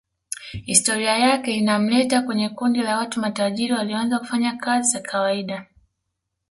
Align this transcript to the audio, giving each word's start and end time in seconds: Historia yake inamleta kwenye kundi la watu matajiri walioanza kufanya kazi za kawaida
Historia 0.65 1.17
yake 1.17 1.53
inamleta 1.55 2.21
kwenye 2.21 2.49
kundi 2.49 2.81
la 2.81 2.97
watu 2.97 3.19
matajiri 3.19 3.73
walioanza 3.73 4.19
kufanya 4.19 4.55
kazi 4.55 4.91
za 4.91 4.99
kawaida 4.99 5.65